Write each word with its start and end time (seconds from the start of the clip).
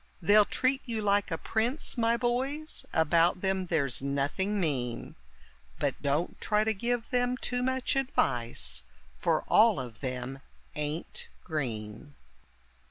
They'll 0.19 0.45
treat 0.45 0.81
you 0.85 0.99
like 1.03 1.29
a 1.29 1.37
prince, 1.37 1.95
my 1.95 2.17
boys, 2.17 2.87
about 2.91 3.41
them 3.41 3.65
there's 3.67 4.01
nothing 4.01 4.59
mean; 4.59 5.13
But 5.77 6.01
don't 6.01 6.41
try 6.41 6.63
to 6.63 6.73
give 6.73 7.11
them 7.11 7.37
too 7.37 7.61
much 7.61 7.95
advice, 7.95 8.81
for 9.19 9.43
all 9.43 9.79
of 9.79 9.99
them 9.99 10.39
ain't 10.75 11.27
green. 11.43 12.15